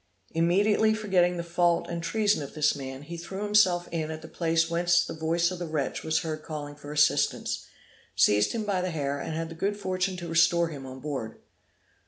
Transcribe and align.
Immediately 0.31 0.95
forgetting 0.95 1.37
the 1.37 1.43
fault 1.43 1.85
and 1.87 2.01
treason 2.01 2.41
of 2.41 2.55
this 2.55 2.75
man, 2.75 3.03
he 3.03 3.17
threw 3.17 3.43
himself 3.43 3.87
in 3.91 4.09
at 4.09 4.23
the 4.23 4.27
place 4.27 4.67
whence 4.67 5.05
the 5.05 5.13
voice 5.13 5.51
of 5.51 5.59
the 5.59 5.67
wretch 5.67 6.01
was 6.03 6.21
heard 6.21 6.41
calling 6.41 6.73
for 6.73 6.91
assistance, 6.91 7.67
seized 8.15 8.53
him 8.53 8.63
by 8.63 8.81
the 8.81 8.89
hair, 8.89 9.19
and 9.19 9.35
had 9.35 9.49
the 9.49 9.53
good 9.53 9.77
fortune 9.77 10.17
to 10.17 10.27
restore 10.27 10.69
him 10.69 10.87
on 10.87 11.01
board. 11.01 11.37